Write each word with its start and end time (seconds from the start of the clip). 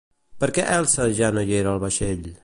Per 0.43 0.47
què 0.57 0.63
Elsa 0.77 1.05
ja 1.19 1.29
no 1.37 1.43
hi 1.49 1.55
era 1.61 1.75
al 1.77 1.83
vaixell? 1.85 2.31